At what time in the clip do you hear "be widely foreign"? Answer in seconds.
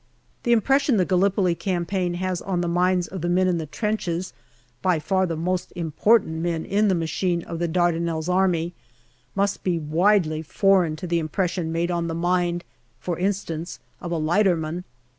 9.63-10.95